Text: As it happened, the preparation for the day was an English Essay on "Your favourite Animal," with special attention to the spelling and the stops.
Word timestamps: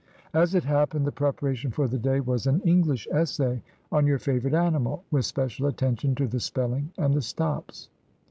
As 0.33 0.55
it 0.55 0.63
happened, 0.63 1.05
the 1.05 1.11
preparation 1.11 1.69
for 1.69 1.87
the 1.87 1.99
day 1.99 2.21
was 2.21 2.47
an 2.47 2.59
English 2.61 3.07
Essay 3.13 3.61
on 3.91 4.07
"Your 4.07 4.17
favourite 4.17 4.55
Animal," 4.55 5.03
with 5.11 5.25
special 5.27 5.67
attention 5.67 6.15
to 6.15 6.27
the 6.27 6.39
spelling 6.39 6.91
and 6.97 7.13
the 7.13 7.21
stops. 7.21 7.87